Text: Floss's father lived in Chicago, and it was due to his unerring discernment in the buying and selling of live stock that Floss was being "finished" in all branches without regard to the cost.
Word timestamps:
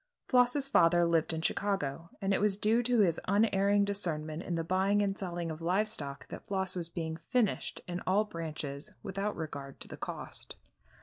Floss's 0.25 0.67
father 0.67 1.05
lived 1.05 1.31
in 1.31 1.43
Chicago, 1.43 2.09
and 2.23 2.33
it 2.33 2.41
was 2.41 2.57
due 2.57 2.81
to 2.81 3.01
his 3.01 3.19
unerring 3.27 3.85
discernment 3.85 4.41
in 4.41 4.55
the 4.55 4.63
buying 4.63 5.03
and 5.03 5.15
selling 5.15 5.51
of 5.51 5.61
live 5.61 5.87
stock 5.87 6.27
that 6.29 6.41
Floss 6.47 6.75
was 6.75 6.89
being 6.89 7.17
"finished" 7.29 7.81
in 7.87 8.01
all 8.07 8.23
branches 8.25 8.95
without 9.03 9.35
regard 9.35 9.79
to 9.79 9.87
the 9.87 9.97
cost. 9.97 10.55